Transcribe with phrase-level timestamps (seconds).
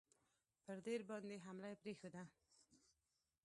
[0.65, 2.21] پر دیر باندي حمله یې پرېښوده.